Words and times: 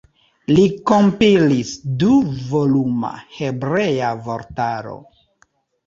Li 0.53 0.63
kompilis 0.91 1.75
du-voluma 2.05 3.13
hebrea 3.39 4.13
vortaro. 4.31 5.03